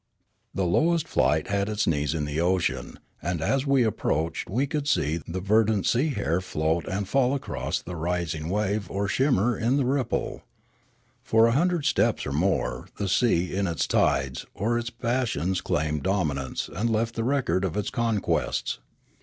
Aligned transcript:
The 0.55 0.65
lowest 0.65 1.07
flight 1.07 1.47
had 1.49 1.69
its 1.69 1.85
knees 1.85 2.15
in 2.15 2.25
the 2.25 2.41
ocean, 2.41 2.97
and 3.21 3.39
as 3.39 3.67
we 3.67 3.83
approached 3.83 4.49
we 4.49 4.65
could 4.65 4.87
see 4.87 5.21
the 5.27 5.39
verdant 5.39 5.85
sea 5.85 6.07
hair 6.09 6.41
float 6.41 6.87
and 6.87 7.07
fall 7.07 7.35
across 7.35 7.79
the 7.83 7.95
rising 7.95 8.49
wave 8.49 8.89
or 8.89 9.07
shimmer 9.07 9.55
in 9.55 9.77
the 9.77 9.85
rip 9.85 10.09
ple. 10.09 10.41
For 11.21 11.45
a 11.45 11.51
hundred 11.51 11.85
steps 11.85 12.25
or 12.25 12.33
more 12.33 12.87
the 12.97 13.07
sea 13.07 13.53
in 13.55 13.67
its 13.67 13.85
tides 13.85 14.43
or 14.55 14.79
its 14.79 14.89
passions 14.89 15.61
claimed 15.61 16.01
dominance 16.01 16.67
and 16.67 16.89
left 16.89 17.13
the 17.13 17.23
record 17.23 17.63
of 17.63 17.77
its 17.77 17.91
conquests. 17.91 18.79